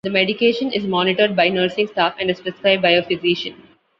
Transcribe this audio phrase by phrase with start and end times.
[0.03, 3.53] The medication is monitored by nursing staff and is prescribed by a physician.